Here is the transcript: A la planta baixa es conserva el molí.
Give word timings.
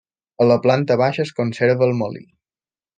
A 0.45 0.47
la 0.51 0.57
planta 0.63 0.97
baixa 1.03 1.27
es 1.27 1.35
conserva 1.43 1.89
el 1.91 1.97
molí. 2.03 2.27